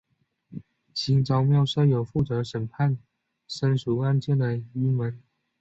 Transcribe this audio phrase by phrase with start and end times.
[0.95, 2.97] 新召庙设有负责审判
[3.47, 5.21] 僧俗案件的衙门。